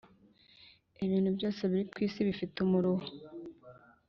ibintu 1.05 1.29
byose 1.37 1.61
birikwisi 1.71 2.19
bifite 2.27 2.55
umuruho 2.65 3.05